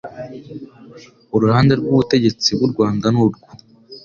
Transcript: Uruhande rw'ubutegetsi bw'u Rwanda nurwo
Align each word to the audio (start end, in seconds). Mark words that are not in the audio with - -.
Uruhande 1.35 1.73
rw'ubutegetsi 1.79 2.47
bw'u 2.55 2.69
Rwanda 2.73 3.07
nurwo 3.13 3.39